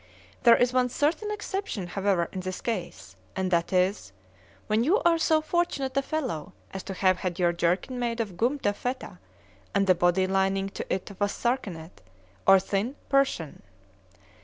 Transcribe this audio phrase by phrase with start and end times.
[0.41, 4.11] There is one certain exception however in this case, and that is,
[4.65, 8.35] when you are so fortunate a fellow, as to have had your jerkin made of
[8.35, 9.19] gum taffeta,
[9.75, 12.01] and the body lining to it of a sarcenet,
[12.47, 13.61] or thin persian.